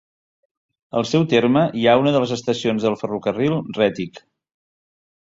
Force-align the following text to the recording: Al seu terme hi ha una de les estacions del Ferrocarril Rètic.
Al 0.99 1.03
seu 1.09 1.25
terme 1.33 1.61
hi 1.81 1.83
ha 1.85 1.93
una 2.03 2.13
de 2.15 2.21
les 2.23 2.33
estacions 2.35 2.87
del 2.87 2.95
Ferrocarril 3.01 3.53
Rètic. 3.81 4.23